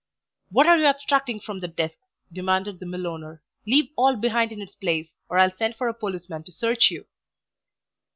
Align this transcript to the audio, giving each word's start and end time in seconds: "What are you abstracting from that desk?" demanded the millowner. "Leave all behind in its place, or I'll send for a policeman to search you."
"What 0.49 0.65
are 0.65 0.79
you 0.79 0.87
abstracting 0.87 1.39
from 1.41 1.59
that 1.59 1.75
desk?" 1.75 1.95
demanded 2.33 2.79
the 2.79 2.87
millowner. 2.87 3.43
"Leave 3.67 3.89
all 3.95 4.15
behind 4.15 4.51
in 4.51 4.59
its 4.59 4.73
place, 4.73 5.15
or 5.29 5.37
I'll 5.37 5.55
send 5.55 5.75
for 5.75 5.87
a 5.89 5.93
policeman 5.93 6.41
to 6.45 6.51
search 6.51 6.89
you." 6.89 7.05